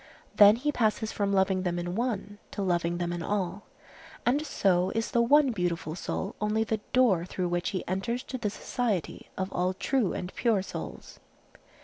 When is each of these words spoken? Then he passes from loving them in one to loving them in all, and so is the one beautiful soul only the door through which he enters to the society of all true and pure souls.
Then 0.33 0.55
he 0.55 0.71
passes 0.71 1.11
from 1.11 1.31
loving 1.31 1.61
them 1.61 1.77
in 1.77 1.93
one 1.93 2.39
to 2.49 2.63
loving 2.63 2.97
them 2.97 3.13
in 3.13 3.21
all, 3.21 3.65
and 4.25 4.43
so 4.43 4.89
is 4.95 5.11
the 5.11 5.21
one 5.21 5.51
beautiful 5.51 5.93
soul 5.93 6.33
only 6.41 6.63
the 6.63 6.79
door 6.91 7.23
through 7.23 7.49
which 7.49 7.69
he 7.69 7.87
enters 7.87 8.23
to 8.23 8.39
the 8.39 8.49
society 8.49 9.29
of 9.37 9.53
all 9.53 9.75
true 9.75 10.11
and 10.13 10.33
pure 10.33 10.63
souls. 10.63 11.19